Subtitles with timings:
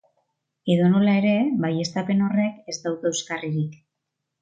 [0.75, 1.35] Edonola ere,
[1.67, 3.81] baieztapen horrek ez dauka euskarririk.